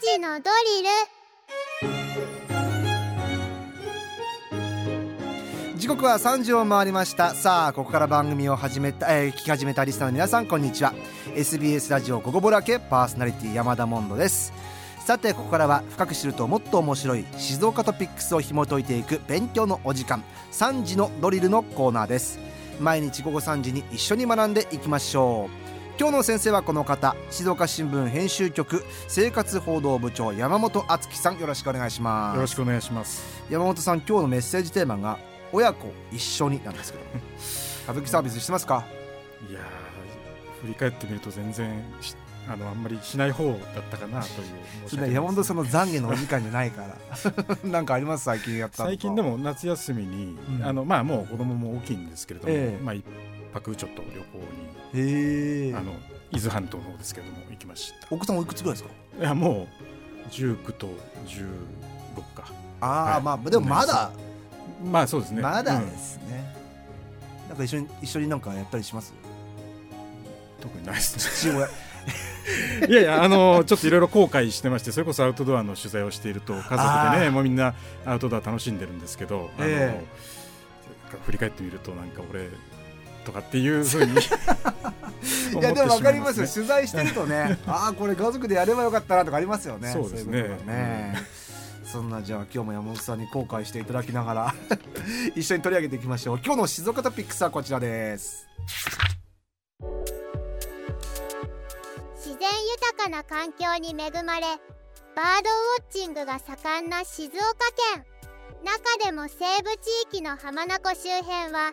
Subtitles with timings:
[0.00, 0.88] 時のドリル。
[5.78, 7.34] 時刻は3時を回りました。
[7.34, 10.94] さあここから番組を始めた、えー、聞き始めたリスナーの皆さんこんにちは。
[11.34, 14.52] SBS ラジオ「午後ぼらけ」パーソナリティ山田モンドです。
[15.04, 20.22] さてここからは深く知るともっと面白い静岡トピックスを紐解いていく勉強のお時間
[20.52, 22.38] 3時のドリルのコーナーです。
[22.80, 25.67] 毎日午後3時に一緒に学んでいきましょう。
[25.98, 32.36] 今日の先生はこの方静岡新聞編集局生活報道部長山本敦樹さんよろしくお願いします。
[32.36, 33.42] よろしくお願いします。
[33.50, 35.18] 山本さん今日のメッセージテーマが
[35.52, 37.04] 親子一緒になんですけど
[37.84, 38.84] 歌舞伎サービスしてますか？
[39.50, 39.60] いや
[40.62, 41.82] 振り返ってみると全然
[42.48, 43.58] あのあんまりしない方だっ
[43.90, 48.24] たかなという山本さんの懺悔のお時間じゃないから なんかあります？
[48.24, 53.04] 最近やった最近でも夏休みに、うん、あのまあもう子供も大きいんですけれども、えー、まあ一
[53.60, 54.38] 泊ちょっと旅行
[54.98, 55.92] にへあの
[56.30, 58.06] 伊豆半島の方ですけども行きました。
[58.10, 58.94] 奥さんおいくつぐらいですか？
[59.18, 59.66] いやも
[60.26, 60.88] う19と
[61.26, 62.44] 16か。
[62.80, 64.10] ああ、はい、まあでもまだ。
[64.84, 65.42] まあそうですね。
[65.42, 66.54] まだですね、
[67.44, 69.12] うん、なんか一緒に一緒になんかやったりします？
[70.60, 71.66] 特にないですね。
[72.88, 77.74] いやいやあのちょっといろいろ後悔してましてそれこそアウトドアの取材をしていると家族でねもうみんな
[78.06, 82.48] アウトドア楽しんでるんですけど、えー、振り返ってみるとなんか俺
[83.28, 84.16] とかっていう ふうにい
[85.62, 86.46] やでも分かりますよ。
[86.48, 89.92] 取材してるとね ああこれ家族でやればよかったなとかありますよね。
[89.92, 90.42] そうですね。
[90.66, 91.18] ね、
[91.82, 94.54] うん、そんなじゃあ今日も山本さんに後悔していただきながら
[95.36, 96.40] 一緒に取り上げていきましょう。
[96.42, 98.46] 今日の静岡トピックスはこちらです。
[102.16, 102.48] 自然
[102.88, 104.46] 豊かな環境に恵まれ
[105.16, 107.34] バードウォッチングが盛んな静岡
[107.94, 108.04] 県。
[108.64, 111.72] 中でも西部地域の浜名湖周辺は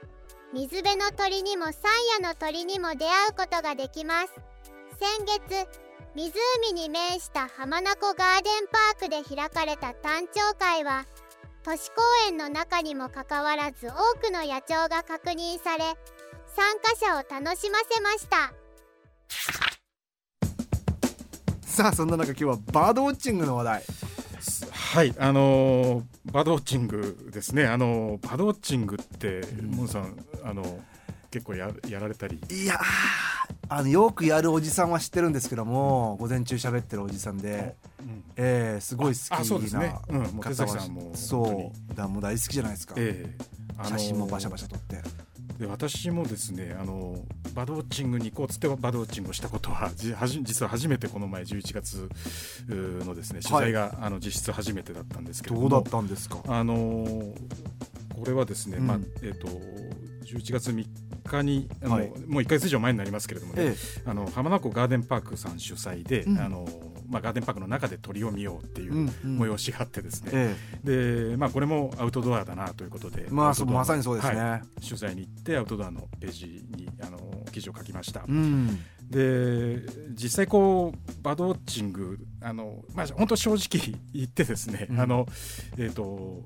[0.54, 1.74] 水辺の鳥にも山
[2.22, 4.34] 野の鳥にも出会うことができます。
[5.00, 5.68] 先月
[6.16, 11.06] 湖に面した浜名湖ガーデンパークで開かれた単調会は
[11.64, 11.96] 都市公
[12.28, 15.84] 園の中にもかかわらず多くの野鳥が確認され
[16.56, 18.54] 参加者を楽しませました。
[21.62, 23.84] さあそんな中今日はバードウォッチングの話題。
[24.96, 27.66] はいあのー、バドウォッチングですね。
[27.68, 30.80] あのー、バドウォッチングって、うん、モンさんあの
[31.30, 32.40] 結構ややられたり？
[32.50, 32.80] いや
[33.70, 41.12] あのよくやるおじさんは知ってるんですけども、午前中喋ってるおじさんで、うん、えー、すごい好きなそうですね、うん、もうさんも。
[41.14, 45.02] そうだもう大好きじゃないですか、えー、写真もバシャバシャ撮って。
[45.58, 47.16] で私もですねあの
[47.54, 52.10] バードウォッチングに行こうっつってバードウォッチングをしたことはじはじ実は初めてこの前11月
[53.06, 56.40] のですね取材が、はい、あの実質初めてだったんですけどどうだったんですか？
[56.48, 56.74] あの
[58.14, 59.48] これはですね、うん、まあえっ、ー、と
[60.26, 60.88] 11月3日
[61.42, 63.76] にあの、はい、もう1か月以上前になりますけれどもね、ええ、
[64.06, 66.68] あの浜名湖ガーデンパークさん主催で、うん、あの
[67.08, 70.56] まあ、ガーデンパークの中で鳥を見ようっていう催しがあってですね、うん
[70.90, 77.20] うん、でまあ、これもアウトドアだなということで、まあ、まさにそうですね、はい、取材に行ってアウトドアのページにあの
[77.52, 78.24] 記事を書きました。
[78.28, 78.80] うん。
[79.10, 79.84] で
[80.16, 85.28] 実際こうバードウォッチングあの、まあ、本当正直言ってですね、うん、あの
[85.78, 86.42] えーと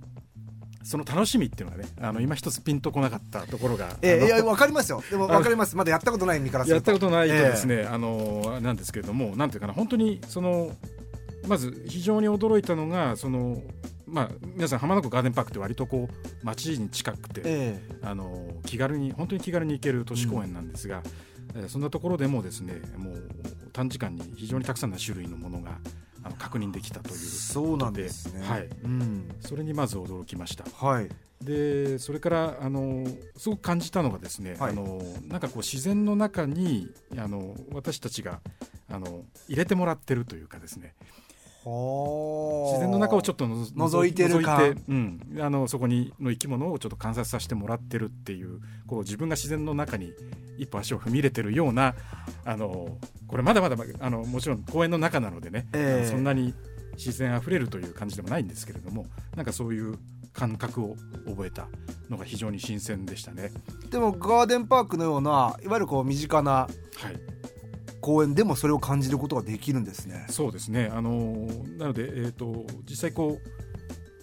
[0.89, 5.03] その楽しみっていうのがねあの今一つピンとこなかったところが、えー、いや分かりますよ。
[5.11, 5.77] でも分かります。
[5.77, 10.71] まだやったことない身からやったことないとですね、えー、あのなんですけれどもなんていうかな本当にその
[11.47, 13.61] まず非常に驚いたのがその
[14.07, 21.03] まあ、皆さん浜名湖ガーデンパークって割とこう街に近くて、えー、あの気軽に本当に気軽に行ける都市公園なんですが、
[21.53, 23.29] うん、そんなところでもですねもう
[23.73, 25.77] 短時間に非常にたくさんの種類のものが
[26.23, 28.69] あの確認できたというそうなんですね、はい。
[28.83, 30.65] うん、それにまず驚きました。
[30.85, 31.09] はい。
[31.43, 33.05] でそれからあの
[33.37, 38.41] すごく感じたのがですね、はい、あのなんかこう自然の中にあの私たちが
[38.89, 40.95] あの入れてもらってるというかですね
[41.69, 50.13] 自然の中をちょっとの覗いてるかいて、うん、あのそこにの生き物をちょっと観察させてもらってるっていうこう自分が自然の中に
[50.57, 51.95] 一歩足を踏み入れてるような
[52.45, 52.97] あの
[53.27, 56.53] これまだまだあのもちろん公園の中なのでね、えー、そんなに
[56.95, 59.05] 自然あふれるという感じでもないんですけれども
[59.35, 59.97] なんかそういう
[60.33, 60.95] 感覚を
[61.27, 61.67] 覚えた
[62.09, 63.51] のが非常に新鮮でしたね。
[63.89, 66.69] でもガーデンパークのようないわゆるこう身近な、はい
[68.09, 70.25] 公園でもそれを感じることができるんですね。
[70.29, 70.89] そうですね。
[70.91, 71.47] あの
[71.77, 73.49] なので、えーと、実際こう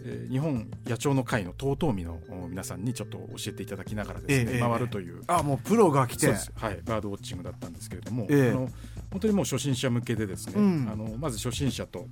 [0.08, 6.28] えー、日本野鳥の会の遠江の皆さんにちょっと教えていただきながらですね、えー、回るという、あもうプロが来て。
[6.28, 6.34] は
[6.70, 8.68] い、バードウォッチングだったんですけれども、えー、あの
[9.10, 12.06] 本当にもう初心者向けでですね、うん、あのまず初心者と、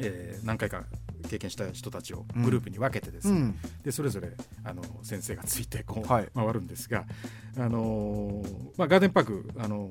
[0.00, 0.84] えー、何回か
[1.28, 4.30] 経験した人たちをグループに分けてですね、うん、でそれぞれ
[4.64, 7.04] あの先生がついてこう、はい、回るんですが、
[7.56, 8.42] あの
[8.76, 9.90] まあ、ガーデンパークあの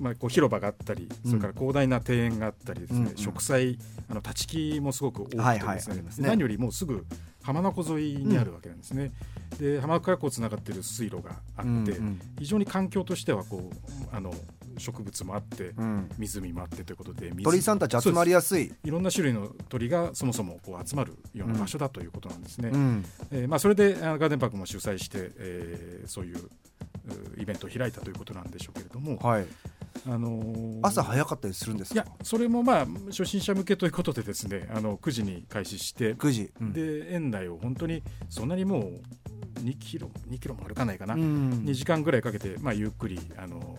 [0.00, 3.78] まあ、こう広場があったり、それから広大な庭園があったりですね、植栽
[4.08, 7.06] あの立ち木もすごく多くてですね,、何よりもうすぐ
[7.42, 9.12] 浜名湖沿いにあるわけなんですね。
[9.58, 11.98] で浜名湖からこうつながっている水路があって、
[12.38, 14.32] 非常に環境としてはこうあの
[14.78, 16.08] 植物もあってうん。
[16.18, 18.58] 湖もあってということで水鳥さんたち集まりやす。
[18.58, 22.70] いいろんな種類の鳥がそもそもこう集まるような場所だということなんですね。
[22.72, 23.04] うん。
[23.30, 29.46] えーまあ、それでガーデンパークも主催して、えーそういううイベントを開いたということなんでしょうけれども、はい
[30.08, 32.00] あのー朝早かったりするんですか？
[32.02, 36.52] いやそれもまあ初心者向けということでですねあの9時に開始して、9時。
[36.60, 36.72] うん。
[36.72, 41.50] で園内を本当にそんなにもう2キロ2キロも歩かないかな、うん。
[41.64, 43.76] 2時間ぐらいかけて、まあ、ゆっくりあの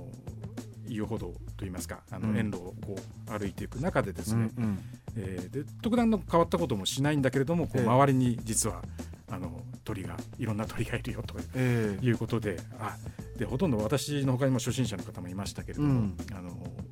[0.88, 2.38] 遊歩道といいますかあのうん。
[2.38, 2.96] 園路をこ
[3.28, 4.80] う歩いていく中でですね、うんうん。
[5.16, 7.88] えーで特段の変わったこともしないんだけれどもこうええ。
[7.88, 8.84] 周りに実は
[9.32, 12.06] あの鳥がいろんな鳥がいるよとええ。
[12.06, 12.96] いうことであ
[13.40, 16.18] でほとんど私の他にも初心者の方もいましたけれども、うん。
[16.34, 16.50] あの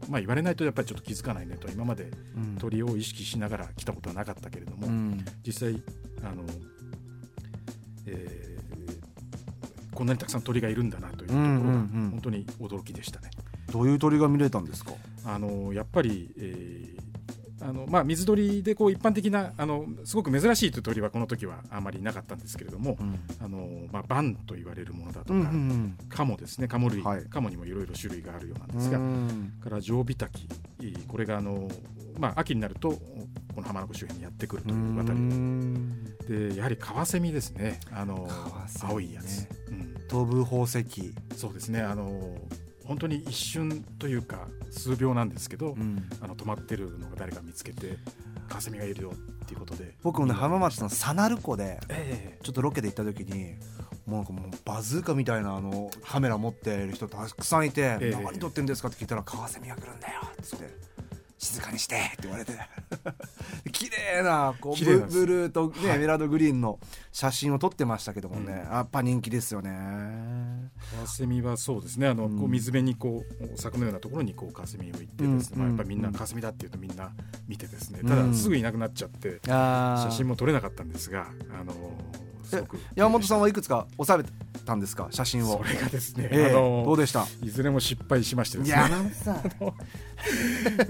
[0.10, 2.56] まあ、言われないとやっぱりちょっと気づかないねと今までうん。
[2.58, 5.26] 鳥を意識しながら来たことはなかったけれども、うん。
[5.46, 5.84] 実際
[6.24, 6.44] あの、
[8.06, 8.48] えー
[9.94, 11.74] こんなにたくさん鳥がいるんだなというところがうんうんう
[12.08, 12.10] ん。
[12.12, 13.32] 本当に驚きでしたね。
[13.72, 14.92] どういう鳥が見れたんですか？
[15.26, 17.07] あのやっぱり、えー
[17.60, 23.20] あのまあ、水鳥でこう一般的なあのすごく珍しいという鳥はこの時はあまりなかったんですけれども、うん。
[23.44, 26.68] あのまあ、バンと言われるものだとか、うんうんカモですね。
[26.68, 27.26] カモ類、はい。
[27.26, 29.54] カモにもいろいろ種類があるようなんうですが、ん。
[29.64, 30.48] からジョウビタキ
[31.08, 31.68] これがあの、
[32.20, 35.20] まあ、秋になるとこの浜名湖周辺にやってくるというあたり。
[35.20, 36.04] うん。
[36.28, 37.80] でやはりカワセミですね。
[37.92, 38.32] あのね。
[38.82, 40.86] 青いやつ、うん、飛ぶ宝石。
[41.36, 41.82] そうですね。
[41.82, 42.38] あの
[42.88, 46.10] 本当に一瞬というか数秒なんですけど、うん。
[46.22, 47.98] あの止まってるのが誰か見つけて
[48.48, 49.96] カワセミがいるよっていうことで。
[50.04, 53.56] 僕もね浜松の佐鳴湖でえちょっとロケで行った時に
[54.06, 58.24] もうなんかもうバズーカみたいなあのカメラ持っている人たくさんいて「ええ。
[58.24, 60.70] 何撮ってんですか?」って聞いたら「カワセミが来るんだよ」っつって
[61.38, 62.54] 「静かにして」って言われて。
[63.72, 65.98] 綺麗なこうブルーと、ねはい。
[65.98, 66.80] エメラルドグリーンの
[67.12, 68.74] 写真を撮ってましたけどもね、うん。
[68.74, 69.70] やっぱ人気ですよね。
[70.96, 72.08] カワセミはそうですね。
[72.08, 72.38] あの、うん。
[72.40, 73.24] こう水辺にこ
[73.56, 77.12] う柵のようなところにこうカワセミを行ってですね、うんまあ、やっぱりみんなうんカワセミだっていうとみんな
[77.48, 78.00] 見てですね。
[78.02, 81.28] うんただすぐいなくなっちゃって、あ写真も撮れなかったんですが
[81.60, 81.74] あの
[82.44, 82.80] すごく。
[82.96, 84.24] 山本さんはいくつか収め
[84.66, 85.08] たんですか？
[85.12, 85.58] 写真を。
[85.58, 85.64] そ。
[85.64, 86.46] れがですね、ええ。
[86.52, 87.26] あのどうでした？
[87.44, 88.76] いずれも失敗しましてですね。
[88.78, 89.36] 山本さん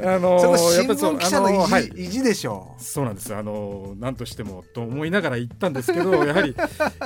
[0.06, 1.88] あの そこ新聞記者の意地,、あはい。
[1.96, 3.34] 意地でしょそうなんです。
[3.36, 6.56] あの何としてもと思いながら行ったんですけどやはり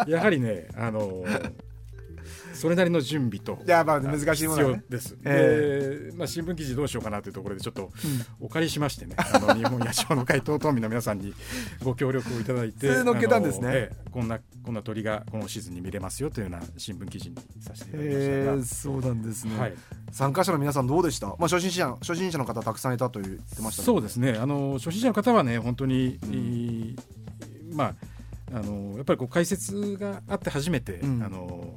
[0.08, 1.24] やはりねあの
[2.54, 7.92] それなりの準備といやまあ難しいものです、えでまあ、新聞記事どうしようかなというところでちょっと
[8.40, 11.34] お借りしましてね、 あの日本野鳥の会等々民の皆さんに
[11.84, 13.70] ご協力をいただいてそれ乗っけたんですね。
[13.72, 19.74] ええこんなこんな鳥がこのシーズンに見れますよというような新聞記事にさせていただきましたが、えー、そうなんですね、はい、
[20.12, 23.94] 参加者の皆さんどうでした、まあ、初心者初心者の方たくさんいたと言ってましたけど。
[23.94, 24.34] そうですね。
[24.34, 26.34] あの初心者の方はね本当に、うん。
[26.34, 26.96] えー
[27.74, 27.96] まあ
[28.54, 31.24] あのやっぱりこう解説があって初めて、うん。
[31.24, 31.74] あの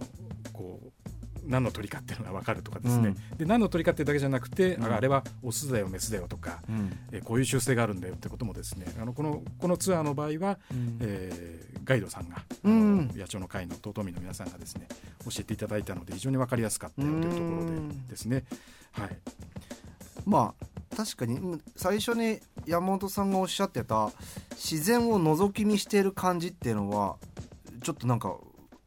[1.46, 4.84] 何の鳥かっていうのが分かるとかですね、で何の鳥かっていうだけじゃなくて、うん。
[4.84, 6.98] ああれはオスだよメスだよとか、うん。
[7.12, 8.86] えーこういう習性があるんだよってこともですね。
[9.00, 10.98] あのこのこのツアーの場合は、うん。
[11.00, 13.08] えーガイドさんが、うん。
[13.14, 14.88] 野鳥の会の遠民の皆さんがですね
[15.24, 17.50] 教えていただいたので非常に分かりやすかったよというところでう
[17.80, 18.44] んですね。
[18.92, 19.18] はい。
[20.24, 24.10] まあ確かにうん最初に山本さんがおっしゃってた
[24.52, 27.16] 自然を覗き見している感じっていうのは
[27.82, 28.34] ちょっとなんか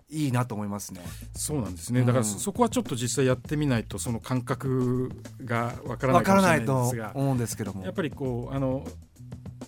[0.10, 1.02] いいなと思いますね。
[1.36, 5.12] そうなんですね、うんだからそそこはちょっと実際やってみないとその感覚
[5.44, 7.84] がわからないかもしれないですが思うんですけども。
[7.84, 8.86] やっぱりこうあの、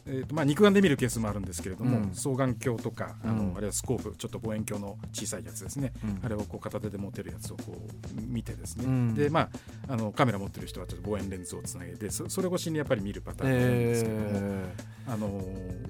[0.06, 2.10] えーとまあ、肉眼で見るケースもあるんですけれども、うん。
[2.12, 3.58] 双眼鏡とかあの、うん。
[3.58, 6.20] あるいはスコープちょっと望遠鏡の小さいやつですね、うん。
[6.24, 9.14] あれをこう片手で持てるやつをこう見てですね、うん。
[9.16, 9.50] でまあ
[9.94, 14.76] あのカメラ持ってる人はちょっと望遠レンズをつなげてそそれ越しにやっぱり見るパターンが多いんですけれども、え
[15.08, 15.28] あの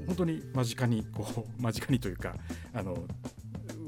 [0.08, 2.34] 本当に間近にこう間近にというか
[2.74, 2.98] あの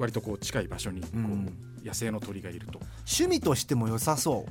[0.01, 2.79] 割とこう近い場所にこう、うん野生の鳥がいると
[3.11, 4.45] 趣味としても良さそ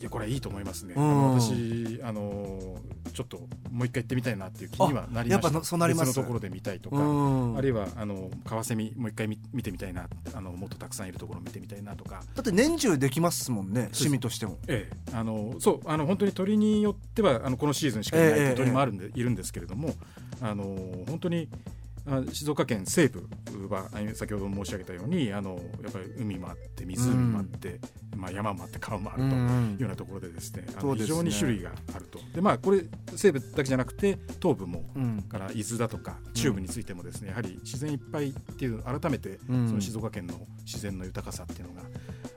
[0.00, 0.94] いやこれはいいと思いますね。
[0.96, 2.76] うんあの私あの
[3.12, 3.36] ちょっと
[3.70, 5.48] もう一回行ってみたいなっていう気にはなりました。
[5.48, 6.92] あやっぱそうなります別のところで見たいとう。
[6.92, 12.22] か、うんあるいはあのカワセミもう一回見見てみたいな、あのもっとたくさんいるところ見てみたいなとか。
[12.34, 14.58] だって年中できますもんね趣味としても。
[14.68, 19.94] ええ、あのそうあの本当に鳥によってはあのこのシーズンしかいない鳥もあるんで、いるんですけれども
[20.40, 20.64] あの
[21.06, 21.83] 本当にあ
[22.32, 23.26] 静岡県西部
[23.70, 27.80] はあ先ほど申し上げたようにあのやっぱり海もあって湖もあって、
[28.14, 29.24] まあ、山もあって川もあると。
[29.24, 30.96] うんいうようなところでですねうですね。
[30.98, 32.18] 非常に種類があると。
[32.34, 32.82] でまあこれ
[33.14, 35.22] 西部だけじゃなくて東部もうん。
[35.22, 39.68] から伊豆だとか中部についてもですね、やはり自然いっぱいっていう改めてうん。
[39.68, 40.34] その静岡県の
[40.64, 41.82] 自然の豊かさっていうのが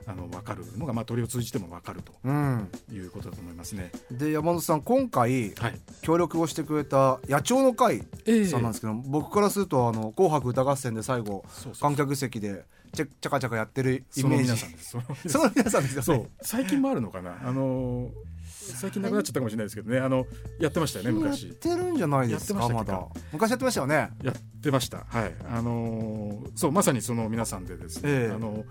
[0.08, 2.68] あの分かるのが、まあ、鳥を通じても分かるとうん。
[2.90, 3.92] いうことだと思いますね。
[4.10, 11.44] で山本さん今回はい、協力をしてくれた野鳥の会えさんなんですけど、僕からするとあの紅白歌合戦で最後
[11.80, 14.42] 観客席でチェチャカチャカやってるイメージ。
[14.44, 14.96] 皆さんです。
[15.28, 15.82] その皆さん。
[15.84, 16.02] ですよね。
[16.04, 16.30] そう。
[16.40, 17.38] 最近もあるのかな？
[17.46, 18.10] あの
[18.46, 19.98] 最近なくなっちゃったかもしれないですけどね。
[19.98, 20.26] あの
[20.58, 23.22] やってましたよねやっ昔てるんじゃないですかまやってましたっけだ。
[23.32, 23.94] 昔やってましたよね。
[24.22, 25.04] やってました。
[25.06, 25.34] はい。
[25.50, 28.34] あのーそうまさにその皆さんでですね、ええ。
[28.34, 28.64] あの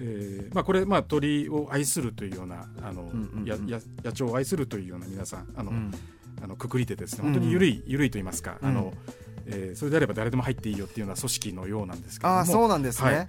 [0.00, 3.10] えーまあ、これ、まあ、鳥を愛するというようなあの、
[3.44, 5.92] やや野鳥を愛するというような皆さんあの、うん。
[6.42, 7.22] あのくくりでですね。
[7.22, 8.68] 本当に緩い、緩いと言いますか、うん。
[8.68, 8.92] あの
[9.46, 12.38] えーそれであれば誰でも入っていいよっていうような組織のようなんですけれども。
[12.38, 13.28] ああそうなんですね、はい。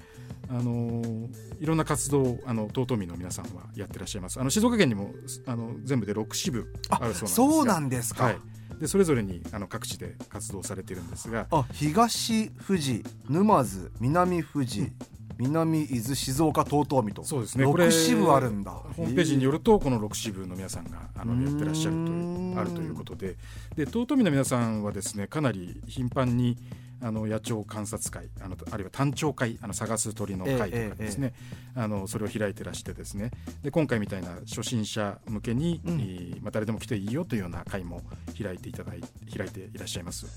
[0.50, 4.40] あのーいろんな活動をあの東民の皆さんはやってらっしゃいます。
[4.40, 5.14] あの静岡県にも
[5.46, 8.40] あの全部で6支部あるそうなんですか、はい、
[8.80, 11.48] でそれぞれにあの各地で活動されているんですが。
[11.52, 14.92] あ東富士沼津南富士、
[15.38, 17.24] 南伊豆静岡東東水と。
[17.24, 17.66] そうですね。
[17.66, 18.72] これ6支部あるんだ。
[18.72, 23.36] ホームページによるとこの6支部の皆さんがあのやってらっしゃるというあるということで。
[23.76, 26.58] で東都民の皆さんはですねかなり頻繁に
[27.02, 31.34] あの野鳥観察会あのあるいは単鳥会あの探す鳥の会とかですね、
[31.76, 33.32] あのそれを開いてらしてですね。
[33.64, 35.96] で今回みたいな初心者向けに、うん。
[35.96, 38.02] えーまあ、誰でも来ていいよというような会も
[38.42, 39.02] 開いていただい
[39.36, 40.28] 開いていらっしゃいます。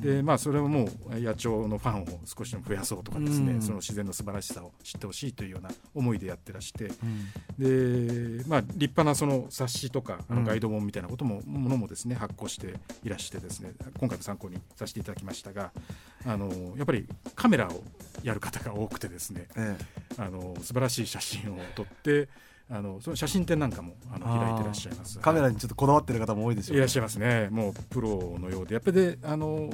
[0.00, 3.62] でまあそれはもう野鳥のファンを少しでも増やそうとかですね、うん。
[3.62, 6.90] その自然の素晴らしさを知ってほしいというような思いでやってらして。
[7.58, 8.38] うん。
[8.38, 10.36] でまあ立派なその冊子とかあうん。
[10.38, 15.72] のガイド本みたいなことも、ものもですね発行していらしてですね今回も参考にさせていただきましたが
[16.26, 17.82] あのやっぱりカメラを
[18.22, 19.46] やる方が多くてですね。
[19.56, 19.76] え
[20.16, 22.28] あの素晴らしい写真を撮って
[22.70, 25.18] あのその写真展なんかもあの開いてらっしゃいます。
[25.18, 26.78] えカメラにちょっとこだわってる方も多いですよね。
[26.78, 29.70] いらっしゃいますね、もうプロのようで、やっぱりであの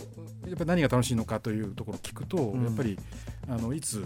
[0.46, 2.64] やっぱり何が楽しいのかというところを聞くと、ん。
[2.64, 2.98] やっぱり
[3.48, 4.04] あのいつ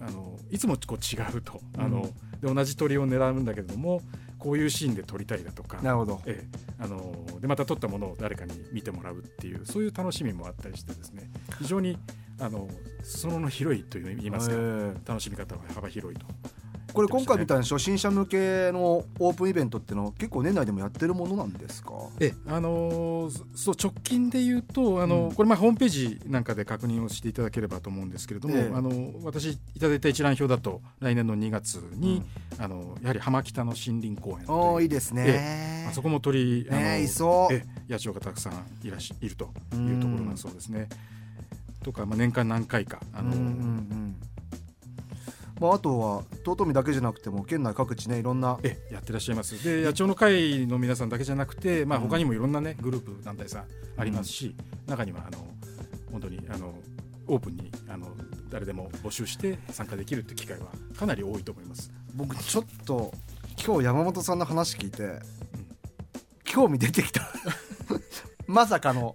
[0.00, 2.40] あのいつもこう違うと、あのうん。
[2.40, 4.02] で同じ鳥を狙うんだけれども、
[4.40, 6.20] こういうシーンで撮りたいだとか、なるほど。
[6.26, 6.58] ええ。
[6.78, 11.98] あのでまた撮ったものを誰かに見てもらうっていう、そういう楽しみもあったりしてですね、非常に
[12.40, 12.68] あの
[13.02, 14.94] 裾野の広いといいますか、ええ。
[15.06, 16.26] 楽しみ方は幅広いと。
[16.92, 21.92] これ今回みたいな初心者向けのオープンイベントっていうのは結構年内でもやってるものなんですか？
[22.20, 25.34] えあのーそそう直近で言うとあの、うん。
[25.34, 28.72] これまあホームページなんかで確認をしていただければと思うんですけれども、ええ。
[28.74, 28.90] あの
[29.24, 32.22] 私いただいた一覧表だと来年の2月に、
[32.58, 35.86] あのやはり浜北の森林公園おーいいですね。
[35.88, 37.54] あそこも鳥あのねそう。
[37.54, 40.36] ええ野鳥がたくさんいらっしいるというところなん。
[40.36, 40.88] そうですね。
[41.82, 43.99] とか、まあ、年間何回かあの、うんうんうん
[45.60, 49.62] まあ、あとは東東美だけじゃなくても県内各地ねいろんなええやってらっしゃいます。
[49.62, 52.04] で野鳥の会の皆さんだけじゃなくて、まあ、うん。
[52.08, 53.64] 他にもいろんなねグループ団体さん
[53.98, 55.38] ありますし、中にはあの
[56.10, 56.74] 本当にあの
[57.26, 58.08] オープンにあの
[58.50, 60.66] 誰でも募集して参加できるって機会は
[60.98, 61.92] かなり多いと思います。
[62.14, 63.12] 僕ちょっと
[63.64, 65.20] 今日山本さんの話聞いて、
[66.44, 67.20] 興味出てきた。
[68.48, 69.14] まさかの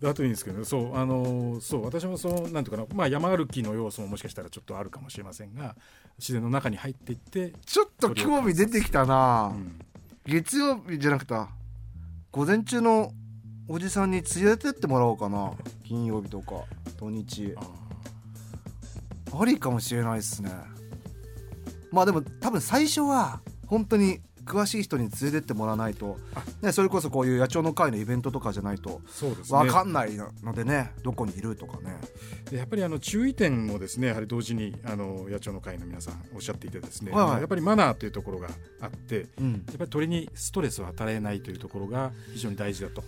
[0.00, 5.76] であといいんですけど、そうあのそう私もそのなんていうかな、まあ、山歩きの要素ももしかしたらちょっとあるかもしれませんが
[6.18, 9.78] 自然の中に入っていって、ちょっと興味出てきたな、うん。
[10.26, 11.34] 月曜日じゃなくて
[12.30, 13.12] 午前中の
[13.68, 15.52] おじさんに連れてってもらおうかな。
[15.84, 16.64] 金曜日とか
[16.98, 17.54] 土日。
[17.56, 20.50] あありかもしれないですね。
[21.92, 26.16] まあでも多分最初は本当に詳しい人に連れてってもらわないと。
[26.34, 29.00] あ、ね、それこそこういう野鳥の会のイベントとかじゃないと。
[29.06, 29.58] そうですね。
[29.60, 31.96] 分かんないのでねどこにいるとかね。
[32.50, 38.48] でやっぱりあの注意点もですねやはり同時にあの野鳥の会の皆さんおっしゃっていてですね、はいやっぱりマナーというところが
[38.80, 39.52] あってうん。
[39.52, 43.02] やっぱり鳥にストレスを与えないというところが非常に大事だと、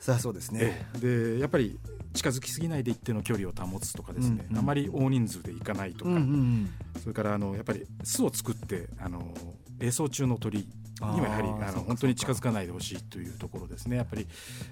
[0.00, 0.60] そうですね。
[0.62, 1.34] ええ。
[1.34, 1.78] でやっぱり
[2.14, 6.70] 近づきすぎないで一定の距離を保つとかですね、うんうんあまり大人数で行かないとか、うんうんうん。
[7.00, 9.34] それからあのやっぱり巣を作ってあの
[9.80, 10.66] 営巣中の鳥
[11.00, 13.96] にはやはりあの本当に近づかないでほしいというところですね。
[13.96, 14.26] やっぱり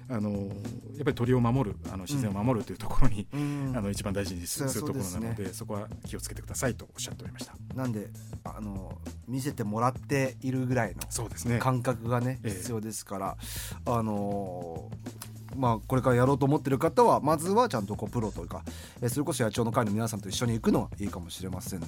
[0.09, 3.73] あのやっぱり鳥を守るあの自然を守るというところに、うん。
[3.75, 7.53] あの一番大事にするところなのででそこは気をつけてくださいとおっしゃっておりました。
[7.75, 8.09] なんで
[8.43, 11.59] あの見せてもらっているぐらいのそうですね。
[11.59, 12.51] 感覚がねええ。
[12.51, 13.37] 必要ですから、
[13.85, 18.63] あのーまあこれからやろうと思ってる方はまずはちゃんとこうプロというか、
[19.01, 21.87] えーそれこそ野鳥の会の皆さんと一緒に行くのはいいかもしれませんね。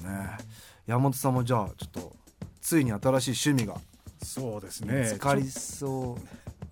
[0.86, 2.16] 山本さんもじゃあちょっと
[2.62, 3.78] ついに新しい趣味が
[4.22, 6.18] そうです見ねつかりそ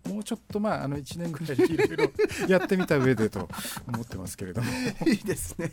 [0.06, 2.10] う、もうちょっとまああの1年ぐらいいろいろ
[2.48, 3.48] やってみた上でと
[3.86, 4.70] 思ってますけれども。
[5.06, 5.70] いいですね。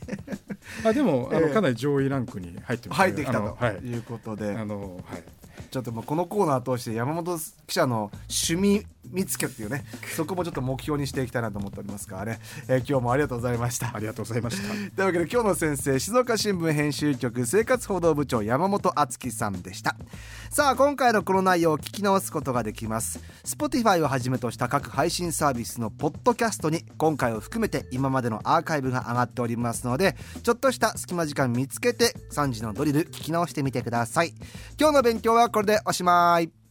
[0.86, 1.48] あでもあええ。
[1.48, 3.78] のかなり上位ランクに入ってます入ってきたあのはい。
[3.78, 5.24] ということで、あのはい
[5.74, 9.84] ちょっともうこのコーナー通して山本記者の趣味見つけっていうね
[10.16, 13.92] そこもちょっと目標にしていきたいなと思っておりますからね、えー今日もありがとうございました。
[13.96, 14.68] ありがとうございました。
[14.68, 19.96] というわけで今日の先生静岡新聞編集局生活報道部長山本敦樹さんでした。
[20.52, 23.20] さあ今回のこの内容を聞き直すことができます。
[23.44, 34.34] Spotify をはじめとした各配信サービスのポッドキャストに今回を含めて今までのアーカイブが上がっておりますのでちょっとした隙間時間見つけて3時のドリル聞き直してみてください。
[34.80, 36.63] 今日の勉強はこれでおしまい。